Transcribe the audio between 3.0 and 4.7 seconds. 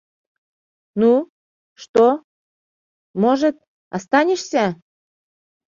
может, останешься?